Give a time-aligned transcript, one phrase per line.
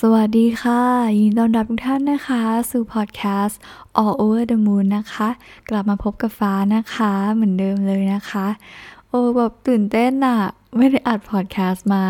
[0.00, 0.82] สวัสดีค่ะ
[1.18, 3.60] ยินดีต้อนรับทุกท่านนะคะ สู่พอดแคสต์
[4.02, 5.28] All Over the Moon นะคะ
[5.70, 8.46] กลับมาพบกับฟ้านะคะเหมือนเดิมเลยนะคะ
[9.08, 10.38] โอ้แบบตื่นเต้นอะ
[10.76, 12.04] ไม่ได้อัดพอดแคสต์มา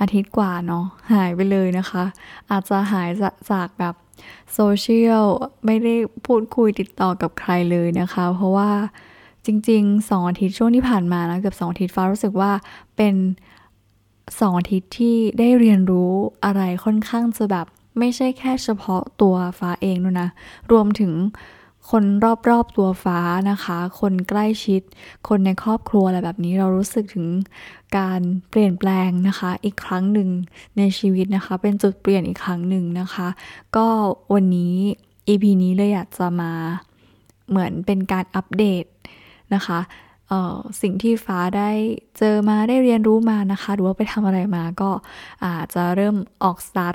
[0.00, 2.04] อาทิตย์กว่าเนาะหายไปเลยนะคะ
[2.50, 3.08] อาจจะหาย
[3.50, 3.94] จากแบบ
[4.54, 5.24] โซเชียล
[5.64, 5.94] ไม่ได้
[6.26, 8.70] พูดคุยติดต่อกับใครเลยนะคะ เพราะว่า
[9.46, 12.50] จริงๆสองอาทิตย์ช่วงที่ผ่านมานะเกือบสองอาทิตย์ฟ้ารู้สึกว่า
[12.96, 13.14] เป็น
[14.38, 16.12] สองอาทิตย์ที่ได้เรียนรู้
[16.44, 17.66] อะไรค่อนข้างจะแบบ
[17.98, 20.28] ไม่ใช่แค่เฉพาะตัวฟ้าเองด้วยนะ
[20.72, 21.12] รวมถึง
[21.90, 22.04] คน
[22.48, 24.82] รอบๆตัวฟ้านะคะ คนใกล้ชิด
[25.28, 27.26] คนในครอบครัวอะไรแบบนี้เรารู้สึกถึง
[27.98, 30.28] การเปลี่ยนแปลงนะคะ อีกครั้งหนึ่ง
[30.78, 33.28] ในชีวิตนะคะ เป็นจุดเปลี่ยนอีกครั้งหนึ่งนะคะ
[33.76, 33.86] ก็
[34.34, 34.74] วันนี้
[35.28, 36.52] EP นี้เลยอยากจะมา
[37.48, 38.84] เหมือนเป็นการอัปเดต
[39.54, 39.78] นะคะ
[40.82, 41.70] สิ่งที่ฟ้าได้
[42.18, 44.90] เจอมาได้เรียนรู้มานะคะ หรือว่าไปทำอะไรมาก็
[45.44, 46.94] อาจจะเริ่มออกสตาร์ท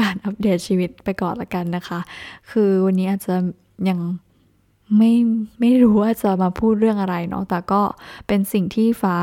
[0.00, 1.98] การอัปเดตชีวิตไปก่อนละกันนะคะ
[2.50, 3.34] คือวันนี้อาจจะ
[3.88, 3.98] ยัง
[4.96, 5.12] ไม่
[5.60, 7.82] ไม่รู้ว่าจะมาพูดเรื่องอะไรเนาะ แต่ก็
[8.26, 9.16] เป็นสิ่งที่ฟ้า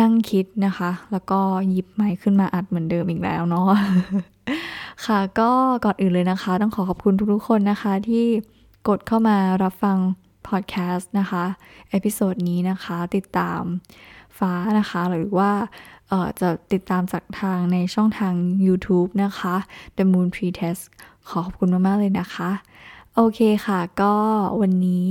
[0.00, 3.68] นั่งคิดนะคะ แล้วก็หยิบไมค์ขึ้นมาอัดเหมือนเดิมอีกแล้วเนาะ
[5.06, 5.50] ค่ะก็
[5.84, 8.24] ก่อนอื่นเลยนะคะ ต้องขอขอบคุณทุกๆคนนะคะที่
[8.88, 9.96] กดเข้ามารับฟัง
[10.46, 11.44] พอดแคสต์นะคะ
[11.90, 13.62] episode นี้นะคะติดตาม
[14.38, 15.50] ฟ้านะคะ หรือว่า
[16.40, 18.34] จะติดตามจากทางในช่องทาง
[18.66, 19.54] YouTube นะคะ
[19.96, 20.82] The Moon Priestess
[21.28, 22.50] ขอขอบคุณมาก ๆ เลยนะคะ
[23.14, 24.14] โอเคค่ะก็
[24.60, 25.08] วันนี้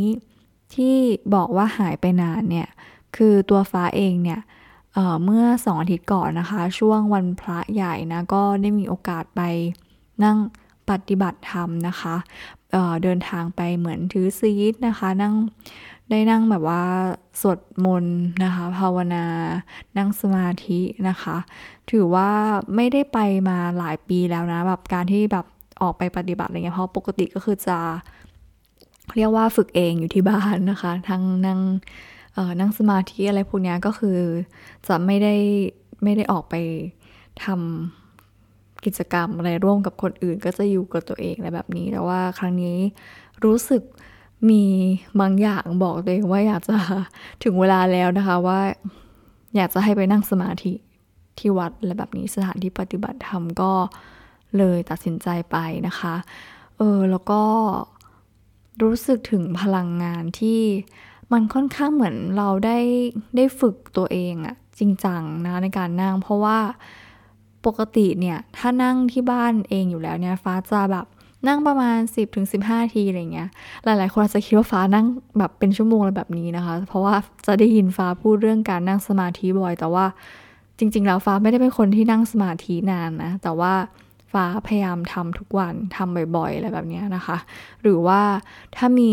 [0.75, 0.95] ที่
[1.35, 2.67] บอกว่าหายไปนานเนี่ย
[3.15, 4.39] คือตัวฟ้าเองเนี่ย
[4.93, 9.41] เมื่อสองอาทิตย์ก่อนนะคะ ช่วงวันพระใหญ่นะ ก็ได้มีโอกาสไป
[10.23, 10.37] นั่ง
[10.89, 12.15] ปฏิบัติธรรมนะคะ
[13.03, 15.35] เดินทางไปเหมือนถือซีดนะคะ นั่ง
[16.09, 16.83] ได้นั่งแบบว่า
[17.41, 19.25] สวดมนต์นะคะ ภาวนา
[19.97, 21.37] นั่งสมาธินะคะ
[21.91, 22.29] ถือว่า
[22.75, 25.45] ไม่ได้ไปมาหลายปีแล้วนะแบบการที่แบบ
[25.81, 27.77] ออกไปปฏิบัติอะไรเงี้ยเพราะปกติก็คือจะ
[29.15, 31.59] เรียกว่าฝึกเองอยู่ที่บ้านนะคะ ทั้งนั่ง
[32.59, 34.19] นั่งสมาธิอะไรพวกนี้ก็คือ
[34.87, 35.35] จะไม่ได้
[36.03, 36.55] ไม่ได้ออกไป
[37.43, 37.96] ทำ
[38.85, 42.77] กิจกรรมอะไรร่วมกับคนอื่น ก็จะอยู่กับตัวเองอะไรแบบนี้ แต่ว่าครั้งนี้
[43.43, 43.83] รู้สึก
[44.49, 44.63] มี
[45.19, 46.77] บางอย่างบอกตัวเองว่าอยากจะ
[47.43, 48.59] ถึงเวลาแล้วนะคะว่า
[49.55, 50.73] อยากจะให้ไปนั่งสมาธิ
[51.39, 53.71] ที่วัดและแบบนี้สถานที่ปฏิบัติธรรมก็
[54.57, 55.57] เลยตัดสินใจไป
[55.87, 56.15] นะคะ
[56.77, 57.41] เออแล้วก็
[58.81, 60.61] รู้สึกถึงพลังงานที่
[61.31, 62.79] มันค่อนข้างเหมือนเราได้
[63.35, 66.59] ได้ฝึกตัวเองอะจริงจังนะในการนั่งเพราะว่า
[67.67, 71.05] ปกติเนี่ยถ้านั่งที่บ้านเองอยู่แล้วเนี่ยฟ้าจะแบบ
[71.47, 73.49] นั่งประมาณ 10ถึง15ทีอะไรเงี้ย
[73.85, 75.05] หลาย ๆ คนอาจจะคิดว่าฟ้านั่ง
[75.39, 80.05] แบบเป็นชั่วโมงอะไรแบบนี้นะคะ เพราะว่าจะได้ยินฟ้าพูดเรื่องการนั่งสมาธิบ่อย แต่ว่า
[80.79, 83.73] จริง ๆ แล้วฟ้าไม่ได้เป็นคนที่นั่งสมาธินานนะ แต่ว่า
[84.33, 87.37] ฟ้าพยายามทำทุกวันทำบ่อย ๆ อะไรแบบนี้นะคะ
[87.81, 88.21] หรือว่า
[88.75, 89.11] ถ้ามี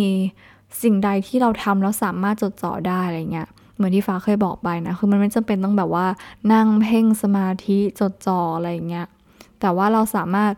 [0.82, 6.06] สิ่งใดที่เราทำแล้วสามารถจดจ่อได้อะไรเงี้ย เหมือนที่ฟ้าเคยบอกไปนะ คือมันไม่จำเป็นต้องแบบว่า
[6.52, 9.06] นั่งเพ่งสมาธิจดจ่ออะไรเงี้ย
[9.60, 10.52] แต่ว่าเราสามารถ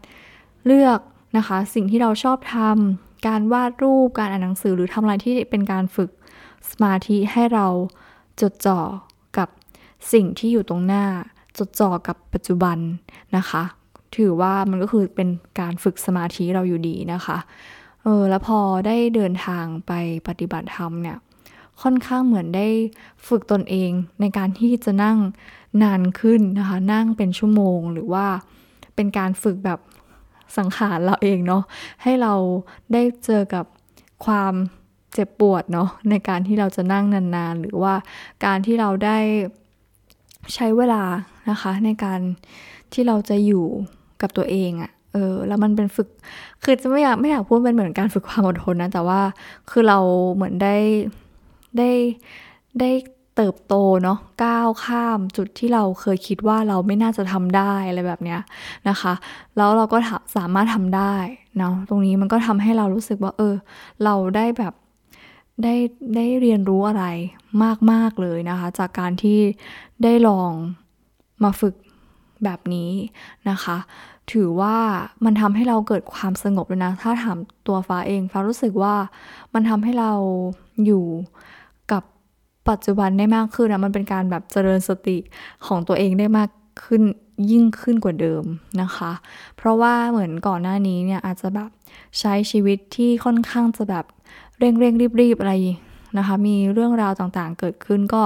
[0.67, 1.01] เลือก
[1.37, 6.11] นะคะสิ่งที่เราชอบทำการวาดรูปการอ่านหนังสือหรือทำอะไรที่เป็นการฝึก
[6.71, 7.67] สมาธิให้เรา
[8.41, 8.81] จดจ่อ
[9.39, 9.49] กับ
[10.13, 11.05] สิ่งที่อยู่ตรงหน้า
[11.59, 12.79] จดจ่อกับปัจจุบัน
[13.37, 13.63] นะคะ
[14.17, 15.29] ถือว่ามันก็คือเป็น
[15.61, 17.39] การฝึกสมาธิเราอยู่ดีนะคะ
[18.03, 19.93] เออแล้วพอได้เดินทางไป
[20.29, 21.17] ปฏิบัติธรรมเนี่ย
[21.83, 22.69] ค่อนข้างเหมือนได้
[23.27, 25.19] ฝึกตนเองในการที่จะนั่ง
[25.83, 28.27] นานขึ้นนะคะ นั่งเป็นชั่วโมงหรือว่า
[28.95, 29.81] เป็นการฝึกแบบ
[30.57, 31.63] สังขารเราเองเนาะ
[32.03, 32.35] ให้เรา
[32.93, 33.65] ได้เจอกับ
[34.25, 34.55] ความ
[35.13, 37.95] เจ็บปวดเนาะในการที่เราจะนั่งนานๆ หรือว่า
[38.45, 39.19] การที่เราได้
[40.55, 41.03] ใช้เวลา
[41.51, 42.21] นะคะ ในการ
[42.93, 43.67] ที่เราจะอยู่
[44.23, 46.09] กับตัวเองอะเออแล้วมันเป็นฝึก
[46.63, 49.21] คือจะไม่อยากไม่อยากพูดเป็นเหมือนการฝึกความอดทนนะแต่ว่า
[49.71, 49.99] คือเรา
[50.35, 50.77] เหมือนได้
[51.79, 51.91] ได้
[52.81, 52.91] ได้
[53.37, 58.41] เติบโตเนาะก้าวข้ามจุดที่เราเคยคิดว่าเราไม่น่าจะทำได้อะไรแบบเนี้ย
[58.89, 59.13] นะคะ
[59.57, 59.99] แล้วเราก็
[60.37, 61.15] สามารถทำได้
[61.59, 63.55] เนาะตรงนี้มันก็ทำให้เรารู้สึกว่า เออ
[64.05, 64.75] เราได้แบบ
[65.63, 65.75] ได้
[66.17, 67.05] ได้เรียนรู้อะไร
[67.91, 69.39] มาก ๆ เลยนะคะ จากการที่
[70.03, 70.53] ได้ลอง
[71.43, 71.75] มาฝึก
[72.45, 72.91] แบบนี้
[73.51, 73.77] นะคะ
[74.33, 74.77] ถือว่า
[75.25, 78.95] มันทำให้เราเกิดความสงบเลยนะ ถ้าถามตัวฟ้าเองฟ้ารู้สึกว่า
[79.55, 80.13] มันทำให้เรา
[80.87, 81.05] อยู่
[82.71, 85.19] ปัจจุบันได้มากขึ้นนะมันเป็นการแบบเจริญสติ
[85.67, 86.51] ของตัวเองได้มาก
[86.85, 87.03] ขึ้น
[87.51, 88.45] ยิ่งขึ้นกว่าเดิม
[88.83, 89.13] นะคะ
[89.57, 91.71] เพราะว่าเหมือนก่อนหน้านี้เนี่ยอาจจะแบบ
[92.19, 94.05] ใช้ชีวิตที่ค่อนข้างจะแบบ
[94.59, 95.55] เร่งเร่งรีบรีบอะไร
[96.19, 98.23] นะคะ มีเรื่องราวต่างๆเกิดขึ้นก็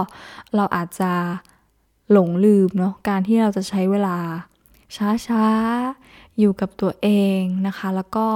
[0.56, 1.12] เราอาจจะ
[2.12, 4.16] หลงลืมเนาะการที่เราจะใช้เวลา
[4.96, 5.44] ช้า
[6.38, 7.08] อยู่กับตัวเอ
[7.38, 8.26] งนะคะ แล้วก็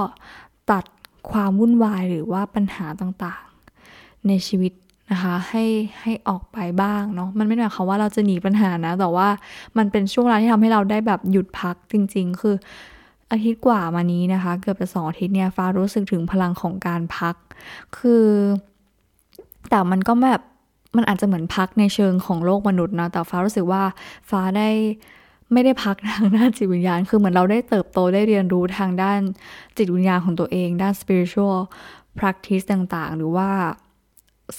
[0.71, 0.85] ตัด
[1.31, 4.73] ความวุ่นวายหรือว่าปัญหาต่างๆ ในชีวิต
[5.11, 5.65] นะคะให้
[6.01, 9.29] ให้ออกไปบ้างเนาะมันไม่ได้หมายความว่าเราจะหนีปัญหานะ แต่ว่า
[9.77, 12.57] มันเป็นช่วงเวลาที่ทำให้เราได้แบบหยุดพักจริง ๆ คือ
[13.31, 17.35] อาทิตย์กว่ามานี้นะคะ เกือบจะสองอาทิตย์เนี่ยฟ้ารู้สึกถึงพลังของการพัก
[17.97, 18.27] คือ
[19.71, 20.43] แต่มันก็แบบ
[20.97, 23.83] มันอาจจะเหมือนพักในเชิงของโลกมนุษย์นะแต่ฟ้ารู้สึกว่า
[24.31, 24.71] ฟ้าได้
[25.53, 29.19] ไม่ได้พักทางด้านจิตวิญญาณ คือเหมือนเราได้เติบโตได้เรียนรู้ทางด้าน
[29.77, 31.59] จิตวิญญาณของตัวเอง ด้าน spiritual
[32.19, 33.49] practice ต่างๆ หรือว่า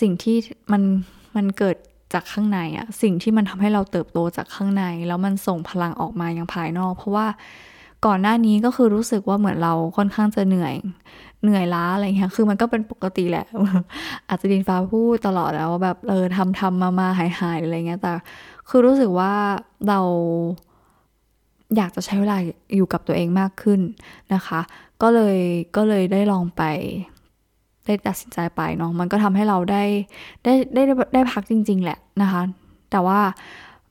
[0.02, 0.38] สิ่งที่
[0.72, 0.82] มัน
[1.36, 1.76] มันเกิด
[2.14, 7.28] จากข้างในอะสิ่งที่มันทำให้เราเติบโตจากข้างใน แล้วมันส่งพลังออกมายังภายนอก เพราะว่า
[8.06, 10.76] ก่อนหน้านี้ก็คือรู้สึกว่าเหมือนเราค่อนข้างจะเหนื่อย
[11.44, 13.46] เหนื่อยล้าอะไรเงี้ยคือมันก็เป็นปกติแหละ
[14.28, 18.12] อาจจะดินฟ้าพูดตลอดแล้วว่าแบบเออทำทำมามาหายหายอะไรเงี้ยแต่
[18.70, 19.34] คือรู้สึกว่า
[19.88, 20.00] เรา
[21.78, 22.38] อยากจะใช้เวลา
[22.76, 23.80] อยู่กับตัวเองมากขึ้น
[24.34, 24.60] นะคะ
[25.02, 25.38] ก็เลย
[25.76, 26.64] ก็เลยได้ลองไป
[27.86, 29.84] ได้ตัดสินใจไปเนาะมันก็ทำให้เราได้
[30.44, 30.82] ได้ได้
[31.14, 32.42] ได้พักจริง ๆ แหละนะคะ
[32.92, 33.22] แต่ว่า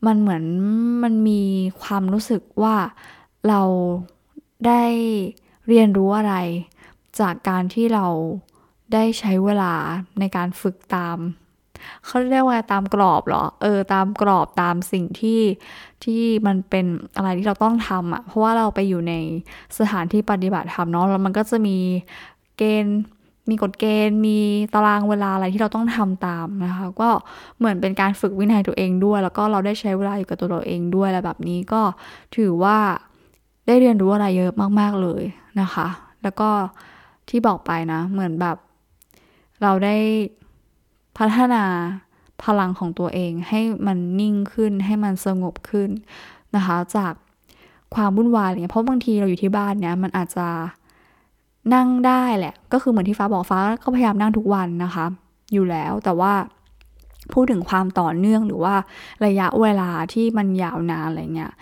[0.06, 0.44] มันเหมือน
[1.02, 1.42] มันมี
[1.82, 2.76] ความรู้สึกว่า
[3.48, 3.62] เรา
[4.66, 4.82] ได้
[5.68, 6.34] เรียนรู้อะไร
[7.20, 8.06] จากการที่เรา
[8.92, 9.74] ได้ใช้เวลา
[10.18, 11.18] ในการฝึกตาม
[12.04, 15.40] เขาเรียกว่าตามกรอบเหรอ เออ ตามกรอบตามสิ่งที่
[16.04, 16.86] ที่มันเป็น
[17.16, 19.14] อะไรที่เราต้องทำอะ่ะ เพราะว่าเราไปอยู่ใน
[19.78, 21.76] สถานที่ปฏิบัติธรรมเนาะ แล้วมันก็จะมี
[22.56, 23.00] เกณฑ์
[23.50, 24.38] มีกฎเกณฑ์ มี
[24.74, 27.10] ตารางเวลาอะไรที่เราต้องทำตามนะคะ ก็
[27.58, 31.82] เหมือนเป็นการฝึกวินัยตัวเองด้วย แล้วก็เราได้ใช้เวลาอยู่กับตัวเราเองด้วยอะไรแบบนี้ก็
[32.36, 32.78] ถือว่า
[33.66, 35.22] ได้เรียนรู้อะไรเยอะมาก ๆเลย
[35.60, 35.86] นะคะ
[36.22, 36.50] แล้วก็
[37.28, 38.56] ที่บอกไปนะ เหมือนแบบ
[39.62, 39.96] เราได้
[41.18, 41.64] พัฒนา
[42.44, 45.90] พลังของตัวเองให้มันนิ่งขึ้นให้มันสงบขึ้น
[46.56, 47.12] นะคะ จาก
[47.94, 50.46] ความวุ่นวายอะไรเงี้ยเพราะบางทีเราอยู่ที่บ้านเนี้ยมันอาจจะ
[51.74, 55.06] นั่งได้แหละ ก็คือเหมือนที่ฟ้าบอกฟ้าก็พยายามนั่งทุกวันนะคะ
[55.52, 56.32] อยู่แล้วแต่ว่า
[57.32, 58.74] พูดถึงความต่อเนื่องหรือว่า
[59.26, 61.52] ระยะเวลาที่มันยาวนานอะไรเงี้ย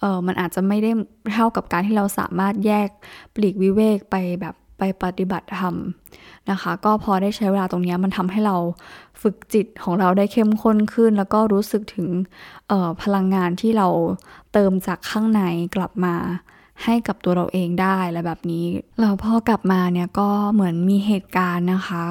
[0.00, 0.90] เออมันอาจจะไม่ได้
[1.32, 2.88] เท่ากับการที่เราสามารถแยก
[3.34, 5.74] ปลีกวิเวกไปแบบไปปฏิบัติธรรม
[6.50, 8.56] นะคะ ก็พอได้ใช้เวลาตรงนี้มันทำให้เรา
[9.22, 12.08] ฝึกจิตของเราได้เข้มข้นขึ้น แล้วก็รู้สึกถึง
[13.02, 13.88] พลังงานที่เรา
[14.52, 15.42] เติมจากข้างใน
[15.76, 16.14] กลับมา
[16.84, 18.64] ให้กับตัวเราเองได้และแบบนี้
[19.00, 22.04] เราพอกลับมาเนี่ยก็เหมือนมีเหตุการณ์นะคะ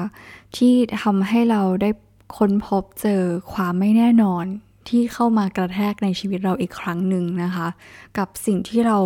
[0.56, 1.90] ที่ทำให้เราได้
[2.36, 3.22] ค้นพบเจอ
[3.52, 4.44] ความไม่แน่นอน
[4.88, 7.68] ที่เข้ามากระแทกในชีวิตเราอีกครั้งหนึ่งนะคะ
[8.18, 8.98] กับสิ่งที่เรา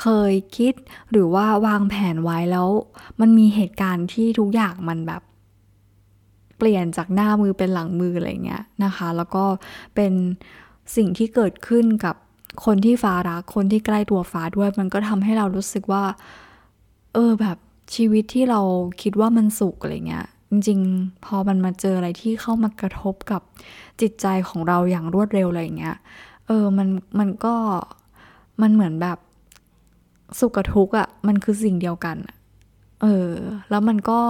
[0.00, 0.74] เคยคิด
[1.10, 2.68] หรือว่าวางแผนไว้แล้ว
[3.20, 5.22] มันมีเหตุการณ์ที่ทุกอย่างมันแบบ
[6.58, 9.44] เปลี่ยนจากหน้ามือเป็นหลังมืออะไรเงี้ยนะคะ แล้วก็
[9.94, 10.12] เป็น
[10.96, 12.16] สิ่งที่เกิดขึ้นกับ
[12.64, 16.04] คนที่ฟ้ารัก คนที่ใกล้ตัวฟ้าด้วย มันก็ทำให้เรารู้สึกว่า
[17.14, 17.56] เออแบบ
[17.94, 18.60] ชีวิตที่เรา
[19.02, 23.42] คิดว่ามันสุขอะไรเงี้ย จริง ๆ พอมันมาเจออะไรที่เข้ามากระทบกับ
[24.00, 25.96] จิตใจของเราอย่างรวดเร็วอะไรเงี้ย
[26.46, 26.88] เออมัน
[27.18, 27.54] มันก็
[28.62, 29.18] มันเหมือนแบบ
[30.38, 32.16] สุขกับทุกข์อะ่ะมันคือสิ่งเดียวกัน
[33.02, 33.30] เออ
[33.70, 34.20] แล้วมันก็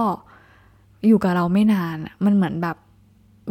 [1.07, 2.77] อยู่กับเราไม่นานมันเหมือนแบบ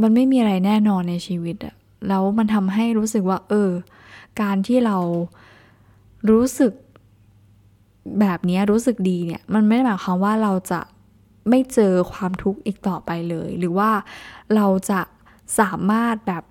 [0.03, 1.75] มันไม่มีอะไรแน่นอนในชีวิตอะ
[2.09, 3.71] แล้วมันทำให้รู้สึกว่า เออ
[4.41, 4.99] การที่เรา
[6.31, 6.73] รู้สึก
[8.21, 10.81] แบบนี้รู้สึกดีเนี่ย มันไม่ได้หมายความว่าเราจะ
[11.49, 13.91] ไม่เจอความทุกข์อีกต่อไปเลย หรือว่า
[14.55, 15.01] เราจะ
[15.61, 16.43] สามารถแบบ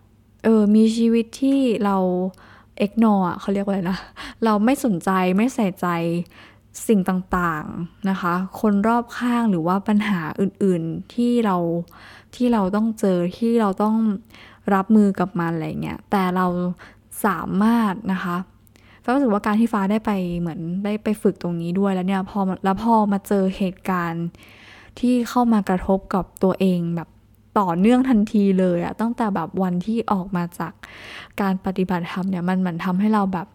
[0.44, 1.98] เออมีชีวิตที่เรา
[2.78, 4.00] เอ็กนอเขาเรียกว่าอะไรนะ
[4.44, 5.88] เราไม่สนใจไม่ใส่ใจ
[6.88, 11.58] สิ่งต่างๆนะคะ คนรอบข้างหรือว่าปัญหาอื่นๆที่เรา
[12.36, 13.96] ที่เราต้องเจอที่เราต้อง
[14.74, 16.46] รับมือกับมันอะไรเงี้ยแต่เรา
[17.26, 18.38] สามารถนะคะ
[19.04, 24.28] ฟ้ารู้สึกว่าการที่ฟ้าได้ไปเหมือนได้ไปฝึกตรงนี้ด้วยแล้วเนี่ยพอแล้วพอมาเจอเหตุการณ์
[25.00, 27.10] ที่เข้ามากระทบกับตัวเองแบบ
[27.60, 30.74] ต่อเนื่องทันทีเลยอะตั้งแต่แบบวันที่ออกมาจาก
[31.42, 33.48] การปฏิบัติธรรมเนี่ยมันเหมือนทำให้เราแบบ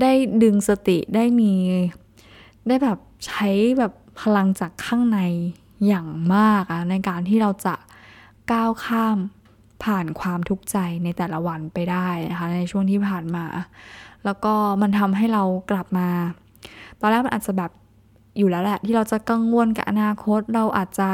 [0.00, 1.52] ได้ดึงสติได้มี
[2.66, 5.20] ได้แบบใช้แบบพลังจากข้างใน
[5.86, 7.74] อย่างมากอะในการที่เราจะ
[8.52, 9.18] ก้าวข้าม
[9.84, 13.44] ผ่านความทุกข์ใจในแต่ละวันไปได้นะคะในช่วงที่ผ่านมา
[14.24, 16.08] แล้วก็มันทำให้เรากลับมา
[17.00, 17.70] ตอนแรกมันอาจจะแบบ
[18.38, 21.10] อยู่แล้วแหละ ที่เราจะกังวลกับอนาคต เราอาจจะ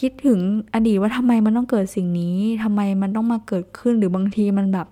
[0.00, 0.38] คิดถึง
[0.74, 4.86] อดีตว่าทำไมมันต้องเกิดสิ่งนี้ทำไมมันต้องมาเกิดขึ้นหรือบางทีมันแบบ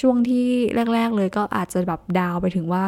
[0.00, 0.46] ช่วงที่
[0.94, 2.84] แรก ๆ เลยก็อาจจะแบบดาวไปถึงว่า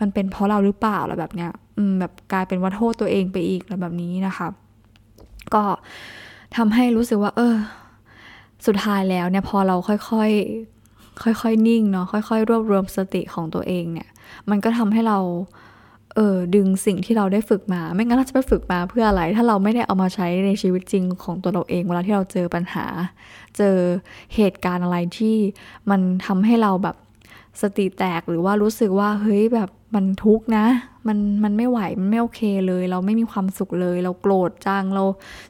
[0.00, 4.48] มันเป็นเพราะเราหรือเปล่าอะไรแบบเนี้ยอืมแบบกลายเป็นว่าโทษตัวเองไปอีกอะไรแบบนี้นะคะ
[5.54, 5.62] ก็
[6.56, 7.54] ทำให้รู้สึกว่า เออ
[8.66, 14.08] สุดท้ายแล้วเนี่ยพอเราค่อยๆ ค่อยๆ นิ่งเนาะค่อยๆ รวบรวมสติของตัวเองเนี่ย
[14.50, 15.18] มันก็ทำให้เรา
[16.16, 22.86] เออดึงสิ่งที่เราได้ฝึกมา ไม่งั้นเราจะไปฝึกมาเพื่ออะไร ถ้าเราไม่ได้เอามาใช้ในชีวิตจริงของตัวเราเองเวลาที่เราเจอปัญหา
[23.56, 23.76] เจอ
[24.34, 25.36] เหตุการณ์อะไรที่
[25.90, 26.96] มันทำให้เราแบบ
[27.62, 30.66] สติแตกหรือว่ารู้สึกว่าเฮ้ยแบบมันทุกข์นะ
[31.08, 35.04] มันมันไม่ไหว มันไม่โอเคเลย เราไม่มีความสุขเลย เราโกรธจังเรา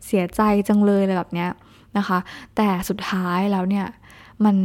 [0.07, 1.50] เสียใจจังเลยอะไรแบบเนี้ย
[1.99, 2.18] นะคะ
[2.56, 3.87] แต่สุดท้ายแล้วเนี่ย
[4.44, 4.56] มัน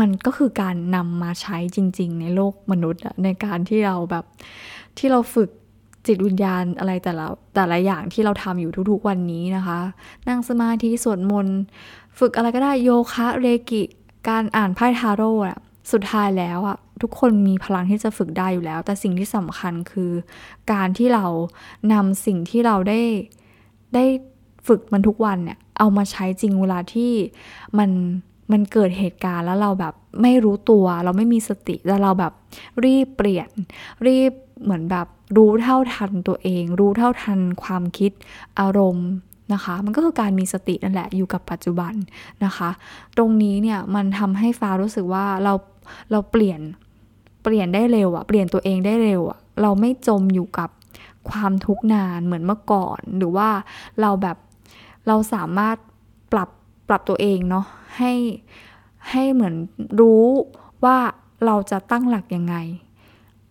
[0.00, 4.24] มันก็คือการนำมาใช้จริง ๆ ในโลกมนุษย์ในการที่เราแบบ
[4.98, 5.50] ที่เราฝึก
[6.06, 9.78] จิตวิญญาณอะไรแต่ละแต่ละอย่างที่เราทำอยู่ทุกๆวันนี้นะคะ
[10.28, 11.58] นั่งสมาธิสวดมนต์
[12.18, 13.82] ฝึกอะไรก็ได้โยคะเรกิ
[14.28, 15.58] การอ่านไพ่ทาโร่อะ
[15.92, 20.10] สุดท้ายแล้วอะทุกคนมีพลังที่จะฝึกได้อยู่แล้ว แต่สิ่งที่สำคัญคือ
[20.72, 21.26] การที่เรา
[21.92, 23.00] นำสิ่งที่เราได้
[23.94, 24.04] ได้
[24.68, 27.12] ฝึกมันทุกวันเนี่ย เอามาใช้จริงเวลาที่
[27.78, 27.90] มัน
[28.52, 32.32] มันเกิดเหตุการณ์แล้วเราแบบไม่รู้ตัว เราไม่มีสติแล้วเราแบบ
[32.84, 33.48] รีบเปลี่ยน
[34.06, 38.12] รีบเหมือนแบบรู้เท่าทันตัวเอง รู้เท่าทันความคิด
[38.60, 39.08] อารมณ์
[39.52, 41.94] นะคะ มันก็คือการมีสตินั่นแหละอยู่กับปัจจุบัน
[42.44, 42.70] นะคะ
[43.16, 45.54] ตรงนี้เนี่ยมันทำให้ฟ้ารู้สึกว่าเรา
[46.10, 46.60] เราเปลี่ยน
[47.42, 50.70] เปลี่ยนได้เร็วอะเปลี่ยนตัวเองได้เร็วอะเราไม่จมอยู่กับ
[51.30, 53.48] ความทุกข์นานเหมือนเมื่อก่อน หรือว่า
[54.00, 54.36] เราแบบ
[55.06, 55.76] เราสามารถ
[56.32, 56.48] ปรับ
[56.88, 58.12] ปรับตัวเองเนาะให้
[59.10, 59.54] ให้เหมือน
[60.00, 60.24] รู้
[60.84, 60.98] ว่า
[61.46, 62.56] เราจะตั้งหลักยังไง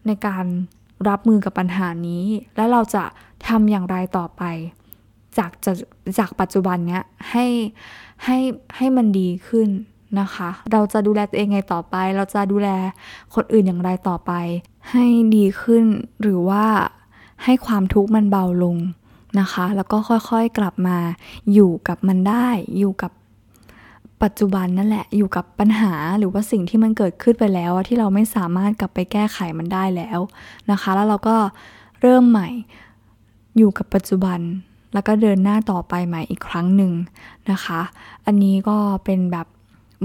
[0.07, 0.45] ในการ
[1.09, 3.03] รับมือกับปัญหานี้ แล้วเราจะ
[3.47, 4.43] ทำอย่างไรต่อไป
[5.37, 5.71] จากจะ
[6.19, 7.45] จากปัจจุบันเนี้ยให้
[8.23, 8.37] ให้
[8.75, 9.69] ให้มันดีขึ้น
[10.19, 12.69] นะคะ เราจะดูแลตัวเองไงต่อไป เราจะดูแล
[13.35, 14.31] คนอื่นอย่างไรต่อไป
[14.91, 15.05] ให้
[15.35, 15.85] ดีขึ้น
[16.21, 16.65] หรือว่า
[17.43, 18.77] ให้ความทุกข์มันเบาลง
[19.39, 20.97] นะคะ แล้วก็ค่อยๆกลับมา
[21.53, 22.47] อยู่กับมันได้
[22.77, 23.11] อยู่กับ
[24.23, 30.19] ปัจจุบันนั่นแหละ อยู่กับปัญหาหรือว่าสิ่งที่มันเกิดขึ้นไปแล้วที่เราไม่สามารถกลับไปแก้ไขมันได้แล้ว
[30.71, 31.37] นะคะ แล้วเราก็
[32.01, 32.49] เริ่มใหม่
[33.57, 34.39] อยู่กับปัจจุบัน
[34.93, 36.91] แล้วก็เดินหน้าต่อไปใหม่อีกครั้งหนึ่ง
[37.51, 37.81] นะคะ
[38.25, 39.47] อันนี้ก็เป็นแบบ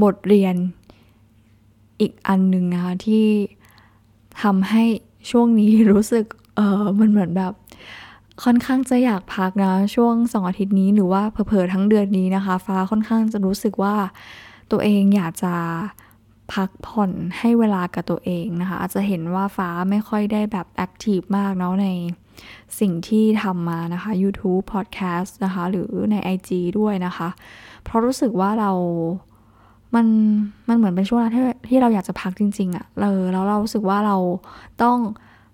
[0.03, 0.55] บทเรียน
[2.01, 3.27] อีกอันหนึ่งนะคะที่
[4.43, 4.85] ทำให้
[5.31, 6.25] ช่วงนี้รู้สึก
[6.57, 7.53] เออมันเหมือนแบบ
[8.45, 13.95] ค่อนข้างจะอยากพักนะ ช่วงสองอาทิตย์นี้หรือว่าเผลอๆทั้งเดือนนี้นะคะ ฟ้าค่อนข้างจะรู้สึกว่า
[14.73, 15.55] ตัวเองอยากจะ
[16.53, 21.87] พักผ่อนให้เวลากับตัวเองนะคะ อาจจะเห็นว่าฟ้าไม่ค่อยได้แบบแอคทีฟมากเนาะใน
[22.81, 27.29] สิ่งที่ทำมานะคะ YouTube Podcast นะคะ หรือใน IG ด้วยนะคะ
[27.85, 28.71] เพราะรู้สึกว่าเรา
[29.95, 30.07] มัน
[30.69, 34.17] มันเหมือนเป็นช่วงที่ที่เราอยากจะพักจริง ๆอะ่ะเออแล้วเรารู้สึกว่าเรา
[34.83, 34.99] ต้อง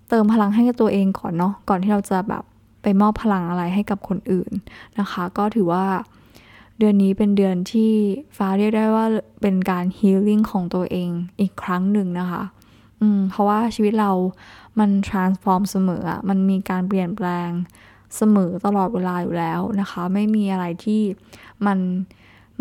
[0.09, 2.43] เติมพลังให้กับตัวเองก่อนเนาะ ก่อนที่เราจะแบบ
[2.85, 4.51] ไปมอบพลังอะไรให้กับคนอื่น
[4.99, 5.85] นะคะ ก็ถือว่า
[6.79, 7.91] เดือนนี้เป็นเดือนที่
[8.37, 9.05] ฟ้าเรียกได้ว่า
[9.41, 11.09] เป็นการฮีลิ่งของตัวเอง
[11.41, 12.43] อีกครั้งหนึ่งนะคะ
[13.01, 14.11] อืมเพราะว่าชีวิตเรา
[14.79, 17.49] มัน transform เสมอมันมีการเปลี่ยนแปลง
[18.15, 21.01] เสมอตลอดเวลาอยู่แล้วนะคะ ไม่มีอะไรที่
[21.65, 21.79] มัน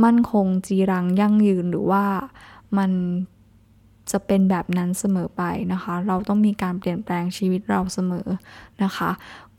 [0.04, 2.04] มั่นคงจีรังยั่งยืนหรือว่า
[2.78, 2.90] มัน
[4.10, 5.42] จะเป็นแบบนั้นเสมอไป
[5.72, 8.26] นะคะ เราต้องมีการเปลี่ยนแปลงชีวิตเราเสมอ
[8.82, 9.10] นะคะ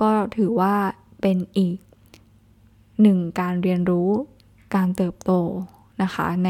[0.01, 0.73] ก็ถือว่า
[1.21, 1.77] เป็นอีก
[3.01, 4.09] หนึ่งการเรียนรู้
[4.75, 5.31] การเติบโต
[6.01, 6.49] นะคะใน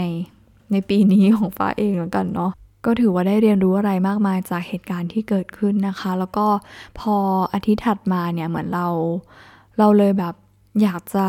[0.71, 2.51] ในปีนี้ของฟ้าเองแล้วกันเนาะ
[2.85, 6.47] ก็ถือว่าได้เรียนรู้อะไรมากมายจากเหตุการณ์ที่เกิดขึ้นนะคะ แล้วก็
[6.99, 7.15] พอ
[7.53, 8.87] อาทิตย์ถัดมาเนี่ยเหมือนเรา
[9.77, 10.35] เราเลยแบบ
[10.81, 11.27] อยากจะ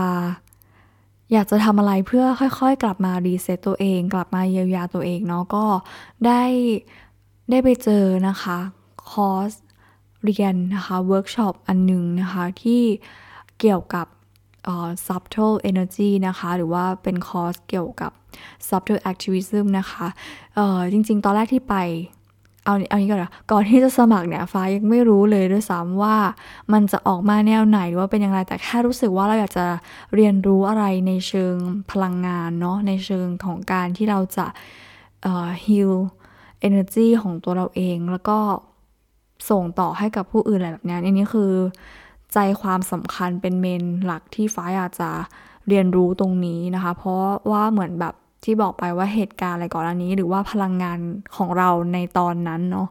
[1.32, 5.64] อยากจะทำอะไรเพื่อค่อยๆ กลับมารีเซ็ตตัวเอง กลับมาเยียวยาตัวเองเนาะก็
[6.26, 6.42] ได้
[7.50, 8.58] ได้ไปเจอนะคะ
[9.10, 9.50] คอร์ส
[10.24, 12.82] เรียนนะคะเวิร์กช็อปอันหนึ่งนะคะที่
[13.60, 14.06] เกี่ยวกับ
[15.06, 18.12] subtle energy นะคะ หรือว่าเป็นคอร์สเกี่ยวกับ
[18.68, 20.06] subtle activism นะคะ
[20.92, 21.76] จริงๆ ตอนแรกที่ไป
[22.66, 26.16] เอาเอานี้ก่อนนะก่อนที่จะสมัครเนี่ยฟ้ายังไม่รู้เลยด้วยซ้ำว่า
[26.72, 29.66] มันจะออกมาแนวไหนหรือว่าเป็นอย่างไรแต่แค่รู้สึกว่าเราอยากจะ
[30.14, 31.54] เรียนรู้อะไรในเชิง
[31.90, 34.46] พลังงานเนาะในเชิงของการที่เราจะ
[35.22, 35.92] เอ่อ heal
[36.66, 38.38] energy ของตัวเราเองแล้วก็
[39.50, 41.52] ส่งต่อให้กับผู้อื่นอะไรแบบนี้อันนี้คือ
[42.32, 45.10] ใจความสำคัญเป็นเมนหลักที่ฟ้าอยากจะ
[45.68, 48.14] เรียนรู้ตรงนี้นะคะ เพราะว่าเหมือนแบบ
[48.46, 50.98] ที่บอกไปว่าเหตุการณ์อะไรก่อนอันนี้ หรือว่าพลังงาน
[51.36, 52.88] ของเราในตอนนั้นเนาะ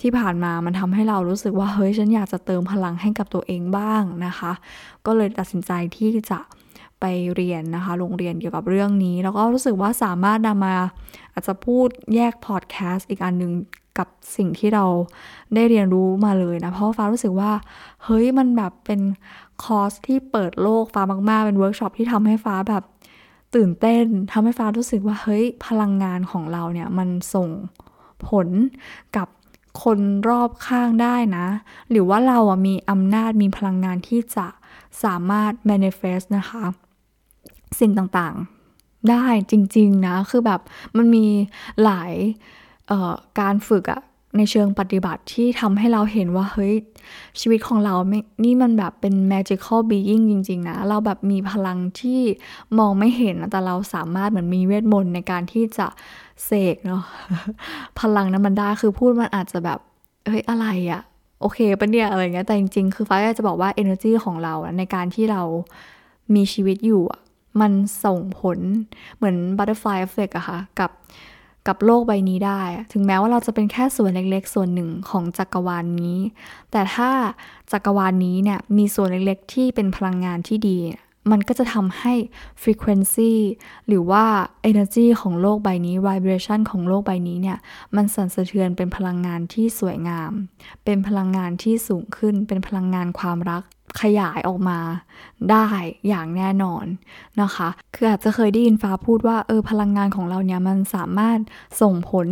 [0.00, 4.52] ที่ผ่านมามันทำให้เรารู้สึกว่าเฮ้ยฉันอยากจะเติมพลังให้กับตัวเองบ้างนะคะ
[5.06, 6.40] ก็เลยตัดสินใจที่จะ
[7.00, 10.76] ไปเรียนนะคะ โรงเรียนเกี่ยวกับเรื่องนี้ แล้วก็รู้สึกว่าสามารถนำมา
[11.32, 13.52] อาจจะพูดแยกพอดแคสต์อีกอันหนึ่ง
[13.98, 14.84] กับสิ่งที่เรา
[15.54, 17.52] ได้เรียนรู้มาเลยนะ เพราะฟ้ารู้สึกว่า
[18.04, 19.00] เฮ้ยมันแบบเป็น
[19.64, 22.82] คอร์สที่เปิดโลกฟ้ามาก ๆ เป็นเวิร์กช็อปที่ทำให้ฟ้าแบบ
[23.54, 27.48] ตื่นเต้นทำให้ฟ้ารู้สึกว่าเฮ้ยพลังงานของเราเนี่ยมันส่ง
[28.28, 28.48] ผล
[29.16, 29.28] กับ
[29.82, 31.46] คนรอบข้างได้นะ
[31.90, 34.46] หรือว่าเราอะมีอำนาจมีพลังงานที่จะ
[35.04, 36.64] สามารถ manifest นะคะ
[37.80, 40.60] สิ่งต่างๆได้จริง ๆ นะ คือแบบ
[40.96, 41.26] มันมี
[41.84, 42.12] หลาย
[43.40, 44.02] การฝึกอะ
[44.36, 46.74] ในเชิงปฏิบัติที่ทำให้เราเห็นว่าเฮ้ย
[47.40, 52.20] ชีวิตของเราไม่นี่มันแบบเป็น magical being จริง ๆ นะ เราแบบมีพลังที่
[52.78, 55.86] มองไม่เห็นแต่เราสามารถเหมือนมีเวทมนต์ในการที่จะ
[56.44, 57.02] เสกเนาะ
[58.00, 59.78] พลังนั้นมันได้คือพูดมันอาจจะแบบ
[60.26, 61.02] เฮ้ยอะไรอะ
[61.40, 65.42] โอเคปะเนี่ยอะไรเงี้ยแต่จริง ๆ คือฟ้าอยากจะบอกว่า energy ของเราในการที่เรา
[66.34, 67.02] มีชีวิตอยู่
[67.60, 67.72] มัน
[68.04, 68.58] ส่งผล
[69.16, 70.90] เหมือน butterfly effect อะค่ะกับ
[71.68, 76.18] กับโลกใบนี้ได้ ถึงแม้ว่าเราจะเป็นแค่ส่วนเล็กๆ ส่วนหนึ่งของจักรวาลนนี้
[76.70, 77.10] แต่ถ้า
[77.72, 80.78] จักรวาลนนี้เนี่ยมีส่วนเล็กๆ ที่เป็นพลังงานที่ดี
[81.30, 82.14] มันก็จะทำให้
[82.62, 83.32] frequency
[83.88, 84.24] หรือว่า
[84.70, 87.58] energy ของโลกใบนี้ vibration ของโลกใบนี้เนี่ย
[87.96, 90.32] มันสั่นสะเทือนเป็นพลังงานที่สวยงาม
[90.84, 93.62] เป็นพลังงานที่สูงขึ้น เป็นพลังงานความรัก
[94.00, 94.78] ขยายออกมา
[95.50, 95.68] ได้
[96.08, 96.84] อย่างแน่นอน
[97.40, 101.38] นะคะ คืออาจจะเคยได้ยินฟ้าพูดว่าเออพลังงานของเราเนี่ยมันสามารถ
[101.80, 102.26] ส่งผล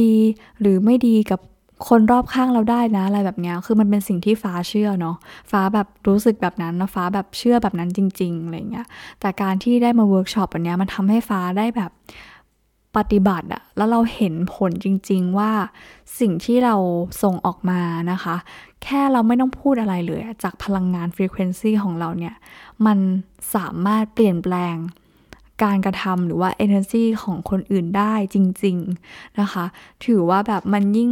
[0.00, 0.14] ดี
[0.60, 1.40] หรือไม่ดีกับ
[1.88, 5.16] คนรอบข้างเราได้นะอะไรแบบนี้คือมันเป็นสิ่งที่ฟ้าเชื่อเนาะ
[5.50, 8.86] ฟ้าแบบรู้สึกแบบนั้นนะฟ้าแบบเชื่อแบบนั้นจริงๆอะไรเงี้ย
[9.20, 11.90] แต่การที่ได้มาเวิร์กช็อปอันเนี้ยมันทำให้ฟ้าได้แบบ
[12.96, 15.50] ปฏิบัติอะแล้วเราเห็นผลจริงๆว่า
[16.20, 16.76] สิ่งที่เรา
[17.22, 17.80] ส่งออกมา
[18.12, 18.36] นะคะ
[18.82, 22.34] แค่เราไม่ต้องพูดอะไรเลย จากพลังงานฟรีเควนซีของเราเนี่ย
[22.86, 22.98] มัน
[23.54, 24.76] สามารถเปลี่ยนแปลง
[25.62, 28.76] การกระทำหรือว่า energy ของคนอื่นได้จริง
[29.08, 29.64] ๆ นะคะ
[30.04, 31.10] ถือว่าแบบมันยิ่ง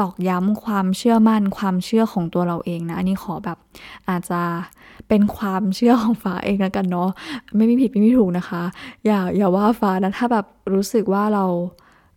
[0.00, 3.58] ตอกย้ำความเชื่อมั่นความเชื่อของตัวเราเองนะ อันนี้ขอแบบ
[4.08, 4.40] อาจจะ
[5.08, 7.10] เป็นความเชื่อของฟ้าเองแล้วกันเนาะ
[7.56, 8.62] ไม่มีผิดไม่มีถูกนะคะ
[9.06, 11.44] อย่าอย่าว่าฟ้านะถ้าแบบรู้สึกว่าเรา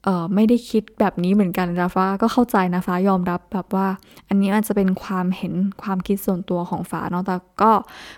[0.05, 3.87] เออไม่ได้คิดแบบนี้เหมือนกันนะฟ้าก็เข้าใจนะฟ้ายอมรับแบบว่า
[4.27, 7.71] อันนี้อาจจะเป็นความเห็นความคิดส่วนตัวของฟ้าเนาะแต่ก็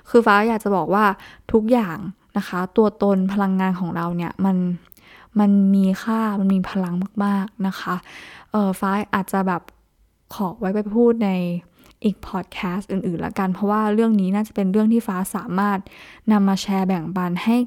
[0.10, 1.06] คือฟ้าอยากจะบอกว่า
[1.52, 1.98] ทุกอย่าง
[2.38, 4.58] นะคะ ตัวตนพลังงานของเราเนี่ยมัน
[5.40, 7.96] มันมีค่ามันมีพลังมาก ๆนะคะ
[8.52, 9.62] เออฟ้าอาจจะแบบ
[10.36, 11.30] ขอไว้ไปพูดใน
[12.04, 15.80] อีกพอดแคสต์อื่นๆละกัน เพราะว่าเรื่องนี้น่าจะเป็นเรื่องที่ฟ้าสามารถ
[16.32, 17.58] นำมาแชร์แบ่งปันให้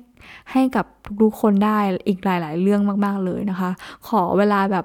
[0.53, 0.87] ให้กับ
[1.23, 3.71] ทุกๆคนได้อีกหลาย ๆ เรื่องมากๆเลยนะคะ
[4.09, 4.85] ขอเวลาแบบ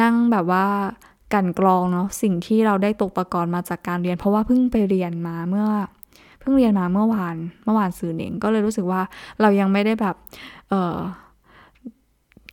[0.00, 0.66] นั่งแบบว่า
[1.34, 5.66] กันกรองเนาะสิ่งที่เราได้ตกตะกอนมาจากการเรียน เพราะว่าเพิ่งไปเรียนมาเมื่อ
[6.40, 9.00] เพิ่งเรียนมาเมื่อวานเมื่อวานสื่อเองก็เลยรู้สึกว่า
[9.40, 10.14] เรายังไม่ได้แบบ
[10.68, 10.96] เออ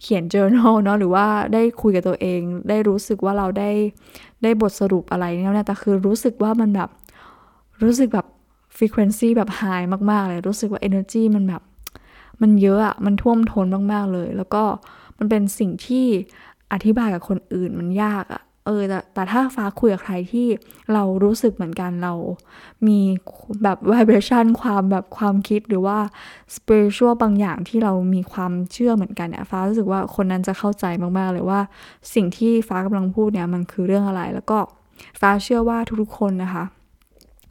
[0.02, 2.40] เขียน journal เนาะหรือว่าได้คุยกับตัวเอง
[2.70, 3.72] ได้รู้สึกว่าเราได้
[4.44, 6.90] ได้บทสรุปอะไรเนี่ยแต่คือรู้สึกว่ามันแบบ
[7.84, 8.28] รู้สึกแบบ
[8.76, 9.62] ฟรีเควนซีแบบไฮ
[10.12, 11.62] มาก ๆ เลย รู้สึกว่า energy มันแบบ
[12.42, 14.64] มันเยอะอะมันท่วมท้นมาก ๆ เลย แล้วก็
[15.18, 16.06] มันเป็นสิ่งที่
[16.74, 20.48] อธิบายกับคนอื่นมันยากอะ เออแต่แต่ถ้าฟ้าคุยกับใครที่
[20.94, 22.14] เรารู้สึกเหมือนกันเรา
[22.88, 23.00] มี
[23.64, 25.98] แบบ vibration ความแบบความคิดหรือว่า
[26.56, 30.86] spiritual บางอย่างที่เรามีความเชื่อเหมือนกันเนี่ยฟ้ารู้สึกว่าคนนั้นจะเข้าใจ
[31.18, 31.62] มากๆเลยว่า
[32.14, 34.60] สิ่งที่ฟ้ากำลังพูดเนี่ยมันคือเรื่องอะไร แล้วก็
[35.20, 36.64] ฟ้าเชื่อว่าทุกๆคนนะคะ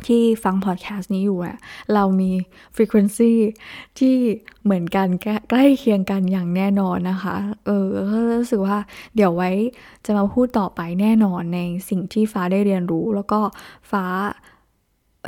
[0.06, 1.56] ที่ฟังพอดแคสต์นี้อยู่อะ
[1.94, 2.30] เรามี
[2.74, 3.32] frequency
[3.98, 4.16] ที่
[4.64, 5.08] เหมือนกัน
[5.50, 8.78] ใกล้เคียงกันอย่างแน่นอนนะคะ เออก็รู้สึกว่า
[9.16, 9.50] เดี๋ยวไว้
[10.04, 13.40] จะมาพูดต่อไปแน่นอนในสิ่งที่ฟ้าได้เรียนรู้ แล้วก็
[13.90, 14.04] ฟ้า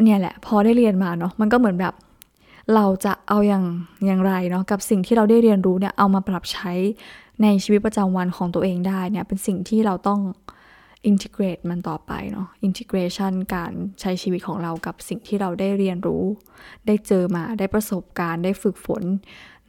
[0.04, 1.94] เนี่ยแหละ พอได้เรียนมาเนาะมันก็เหมือนแบบ
[2.74, 3.64] เราจะเอาอย่าง
[4.06, 6.72] อย่างไรเนาะกับสิ่งที่เราได้เรียนรู้เนี่ยเอามาปรับใช้
[7.42, 10.20] ในชีวิตประจำวันของตัวเองได้เนี่ยเป็นสิ่งที่เราต้อง
[11.06, 16.24] integrate มันต่อไปเนาะ integration การใช้ชีวิตของเรากับสิ่งที่เราได้เรียนรู้
[16.86, 19.02] ได้เจอมาได้ประสบการณ์ได้ฝึกฝน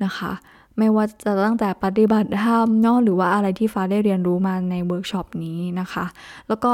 [0.03, 0.31] นะคะ
[0.77, 6.05] ไม่ว่าจะตั้งแต่ปฏิบัติธรรมเนาะหรือว่าอะไรที่ฟ้าได้เรียนรู้มาในเวิร์กช็อปนี้นะคะ
[6.47, 6.73] แล้วก็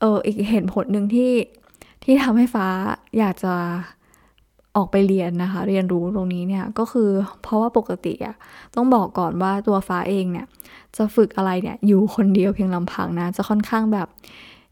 [0.00, 1.32] เอออีกเหตุผลหนึ่งที่
[2.04, 2.68] ที่ทำให้ฟ้า
[3.18, 3.54] อยากจะ
[4.76, 7.08] ออกไปเรียนนะคะ เรียนรู้ตรงนี้เนี่ยก็คือ
[7.42, 8.36] เพราะว่าปกติอะ
[8.74, 10.46] ต้องบอกก่อนว่าตัวฟ้าเองเนี่ย
[10.96, 14.08] จะฝึกอะไรเนี่ยอยู่คนเดียวเพียงลำพังนะ จะค่อนข้างแบบ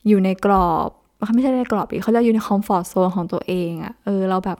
[0.08, 0.90] อยู่ในกรอบ
[1.34, 4.58] ไม่ใช่ในกรอบอีกเขาเรียกอยู่ในคอมฟอร์ทโซนของตัวเองอะเออเราแบบ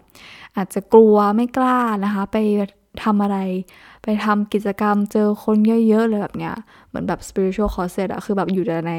[0.56, 2.36] อาจจะกลัวไม่กล้านะคะ ไป
[3.04, 3.38] ทำอะไร
[4.02, 5.56] ไปทำกิจกรรมเจอคน
[5.88, 6.54] เยอะๆเลยแบบเนี้ย
[6.88, 8.92] เหมือนแบบ spiritual closet อะคือแบบอยู่แต่ใน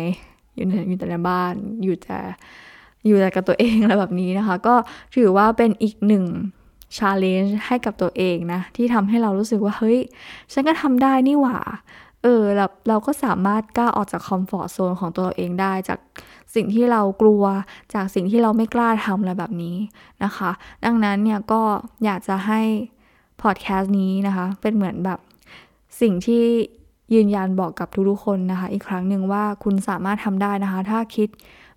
[0.55, 1.53] อยู่ในอยู่แต่ในบ้าน
[1.83, 2.19] อยู่แต่
[3.05, 4.75] อยู่แต่กับตัวเองอะไรแบบนี้นะคะ ก็
[5.15, 6.25] ถือว่าเป็นอีกหนึ่ง
[6.97, 9.99] challenge ให้กับตัวเองนะ ที่ทำให้เรารู้สึกว่า เฮ้ย
[10.53, 11.57] ฉันก็ทำได้นี่หว่า
[12.23, 15.99] เออเราเราก็สามารถกล้าออกจาก comfort zone ของตัวเราเองได้จาก
[16.55, 17.43] สิ่งที่เรากลัว
[17.93, 19.77] จากสิ่งที่เราไม่กล้าทำอะไรแบบนี้
[20.23, 20.51] นะคะ
[20.85, 21.61] ดังนั้นเนี่ยก็
[22.05, 22.61] อยากจะให้
[23.41, 25.19] พอดแคสต์นี้นะคะ เป็นเหมือนแบบ
[26.01, 26.43] สิ่งที่
[27.13, 31.29] ยืนยันบอกกับทุกๆคนนะคะ อีกครั้งหนึ่งว่าคุณสามารถทำได้นะคะ ถ้าคิด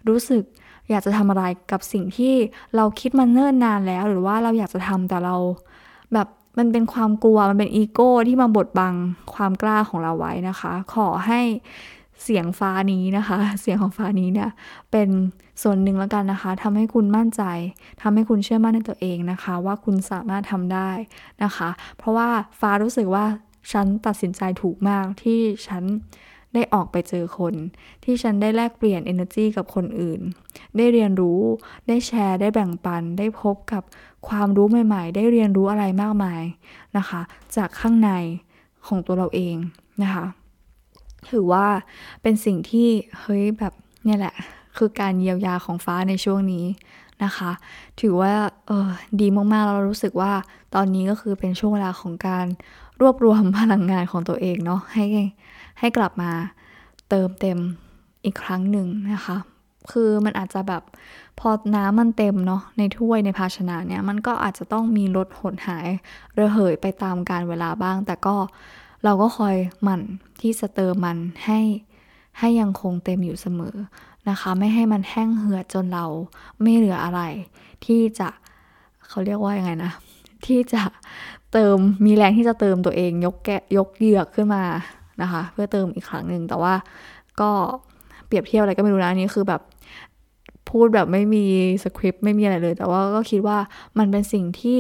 [0.09, 0.43] รู้สึก
[0.91, 2.35] อยากจะทำอะไรกับสิ่งที่
[2.77, 5.37] เราคิดมาเนิ่นนานแล้ว หรือว่าเราอยากจะทำแต่เรา
[6.15, 8.95] แบบมันเป็นความกลัวมันเป็นอีโก้ที่มาบดบัง
[9.35, 11.41] ความกล้าของเราไว้นะคะ ขอให้
[12.23, 14.51] เสียงฟ้านี้นะคะ เสียงของฟ้านี้เนี่ย
[14.91, 15.09] เป็น
[15.63, 17.43] ส่วนหนึ่งแล้วกันนะคะทำให้คุณมั่นใจ
[18.03, 20.91] ทำให้คุณเชื่อมั่นในตัวเองนะคะ ว่าคุณสามารถทำได้
[21.45, 22.29] นะคะ เพราะว่า
[22.61, 23.25] ฟ้ารู้สึกว่า
[23.73, 25.85] ฉันตัดสินใจถูกมากที่ฉัน
[26.55, 27.55] ได้ออกไปเจอคน
[28.05, 30.21] ที่ฉันได้แลกเปลี่ยน energy กับคนอื่น
[30.77, 31.41] ได้เรียนรู้
[31.89, 33.83] ได้แชร์ ได้แบ่งปัน ได้พบกับ
[34.29, 36.43] ความรู้ใหม่ๆ ได้เรียนรู้อะไรมากมาย
[36.97, 37.21] นะคะ
[37.57, 38.11] จากข้างใน
[38.87, 39.57] ของตัวเราเอง
[40.03, 40.25] นะคะ
[41.31, 41.67] ถือว่า
[42.23, 42.89] เป็นสิ่งที่
[43.21, 43.73] เฮ้ยแบบ
[44.05, 44.35] เนี่ยแหละ
[44.77, 46.65] คือการเยียวยาของฟ้าในช่วงนี้
[47.25, 47.51] นะคะ
[48.01, 48.33] ถือว่า
[48.67, 48.89] เออ
[49.21, 50.33] ดีมากๆเรารู้สึกว่า
[50.75, 52.47] ตอนนี้ก็คือเป็นช่วงเวลาของการ
[53.01, 55.07] รวบรวมพลังงานของตัวเองเนาะให้
[55.79, 56.31] ให้กลับมา
[57.09, 57.59] เติมเต็ม
[58.25, 59.37] อีกครั้งหนึ่งนะคะ
[59.93, 60.83] คือมันอาจจะแบบ
[61.41, 65.89] พอน้ำมันเต็มเนาะในถ้วยในภาชนะเนี่ยมันก็อาจจะต้องมีลดหดหาย
[66.39, 68.37] ระเหยไปตามการเวลาบ้าง แต่ก็
[69.05, 70.03] เราก็คอยหมั่น
[70.41, 71.61] ที่จะเติมมันให้
[72.39, 73.77] ให้ยังคงเต็มอยู่เสมอ
[74.29, 76.07] นะคะ ไม่ให้มันแห้งเหือดจนเรา
[76.63, 77.21] ไม่เหลืออะไร
[77.85, 78.29] ที่จะ
[79.09, 79.93] เขาเรียกว่ายังไงนะ
[80.47, 80.83] ที่จะ
[81.53, 84.65] เติมมีแรงที่จะเติมตัวเองยกแกยกเหยือกขึ้นมา
[85.23, 86.75] นะคะ เพื่อเติมอีกครั้งหนึ่งแต่ว่า
[87.41, 87.51] ก็
[88.27, 89.63] เปรียบเทียบอะไรก็ไม่รู้นะนี่คือแบบ
[90.69, 91.45] พูดแบบไม่มี
[91.83, 93.59] สคริปต์ไม่มีอะไรเลย แต่ว่าก็คิดว่า
[93.99, 94.79] มันเป็นสิ่งที่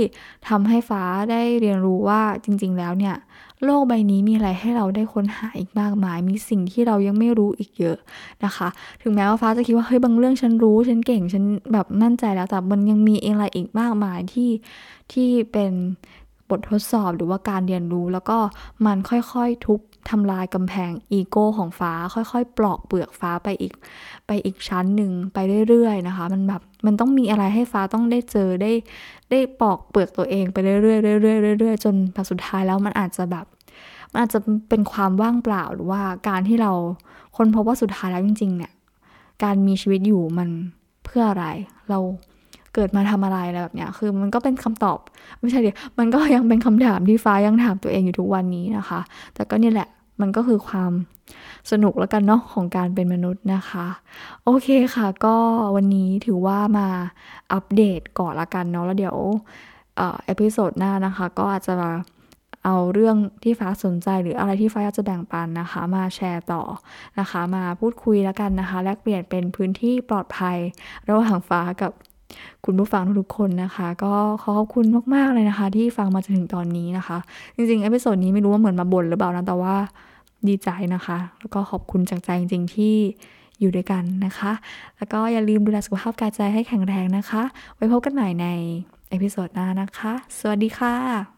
[0.48, 3.16] ทำให้ฟ้าได้เรียนรู้ว่าจริง ๆ แล้วเนี่ย
[3.64, 7.98] โลกใบนี้มีอะไรให้เราได้ค้นหาอีกมากมาย มีสิ่งที่เรายังไม่รู้อีกเยอะ
[8.44, 8.68] นะคะ
[9.02, 14.50] ถึงแม้ว่าฟ้าจะคิดว่าเฮ้ยบางเรื่องฉันรู้ฉันเก่งฉันแบบมั่นใจแล้วแต่มันยังมีอะไรอีกมากมายที่
[15.12, 15.72] ที่เป็น
[16.50, 18.38] บททดสอบหรือว่าการเรียนรู้แล้วก็
[18.86, 19.80] มันค่อยๆทุบ
[20.10, 23.72] ทำลายกำแพงอีโก้ของฟ้า ค่อยๆ ปลอกเปลือกฟ้าไปอีก
[24.26, 28.72] ไปอีกชั้นหนึ่งไปเรื่อยๆนะคะ มันแบบมันต้องมีอะไรให้ฟ้าต้องได้เจอได้
[29.30, 31.94] ได้ปลอกเปลือกตัวเองไปเรื่อยๆเรื่อยๆเรื่อยๆจน
[32.30, 33.46] สุดท้ายแล้วมันอาจจะแบบ
[34.12, 36.72] มันอาจจะเป็นความว่างเปล่าหรือว่าการที่เรา
[37.36, 38.72] คนพบว่าสุดท้ายแล้วจริง ๆ เนี่ย
[39.44, 40.48] การมีชีวิตอยู่มัน
[41.04, 41.46] เพื่ออะไร
[41.88, 41.98] เรา
[42.78, 44.98] เกิดมาทำอะไรอะไรแบบเนี้ยคือมันก็เป็นคำตอบ
[45.40, 49.00] ไม่ใช่เดียวมันก็ยังเป็นคำถามที่ฟ้ายังถามตัวเองอยู่ทุกวันนี้นะคะ
[49.34, 49.88] แต่ก็นี่แหละ
[50.20, 50.92] มันก็คือความ
[51.70, 53.86] สนุกแล้วกันเนาะของการเป็นมนุษย์นะคะ
[54.44, 55.36] โอเคค่ะ ก็
[55.76, 56.88] วันนี้ถือว่ามา
[57.52, 59.16] อัปเดตก่อนละกันเนาะแล้วเดี๋ยว
[59.96, 61.90] episode หน้านะคะ ก็อาจจะมา
[62.64, 66.62] เอาเรื่องที่ฟ้าสนใจหรืออะไรที่ฟ้าอยากจะแบ่งปันนะคะ มาแชร์ต่อ
[67.18, 70.56] นะคะ มาพูดคุยแล้วกันนะคะ แลกเปลี่ยนเป็นพื้นที่ปลอดภัย
[71.08, 71.92] ระหว่างฟ้ากับ
[72.64, 74.12] คุณผู้ฟังทุกๆคนนะคะ ก็
[74.42, 77.18] ขอขอบคุณมากๆเลยนะคะ ที่ฟังมาจนถึงตอนนี้นะคะ
[77.56, 79.74] จริงๆ episode นี้ไม่รู้ว่าเหมือนมาบ่นหรือเปล่านะแต่ว่า
[80.48, 82.94] ดีใจนะคะ แล้วก็ขอบคุณจากใจจริง ๆ ที่
[83.60, 84.52] อยู่ด้วยกันนะคะ
[84.96, 87.42] แล้วก็อย่าลืมดูแลสุขภาพกายใจให้แข็งแรงนะคะ
[87.74, 88.46] ไว้พบกันใหม่ใน
[89.10, 91.24] เอพิโซดหน้านะคะ สวัสดีค่ะ